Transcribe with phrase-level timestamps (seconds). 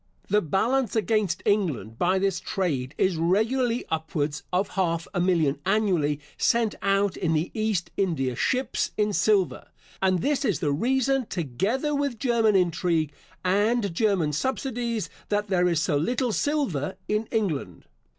[0.29, 6.19] The balance against England by this trade is regularly upwards of half a million annually
[6.39, 9.67] sent out in the East India ships in silver;
[10.01, 13.13] and this is the reason, together with German intrigue,
[13.45, 17.85] and German subsidies, that there is so little silver in England.